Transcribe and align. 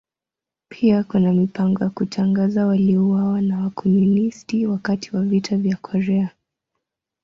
Pia 0.69 1.03
kuna 1.03 1.33
mipango 1.33 1.83
ya 1.83 1.89
kutangaza 1.89 2.65
waliouawa 2.65 3.41
na 3.41 3.63
Wakomunisti 3.63 4.67
wakati 4.67 5.15
wa 5.15 5.21
Vita 5.23 5.57
vya 5.57 5.75
Korea. 5.77 6.29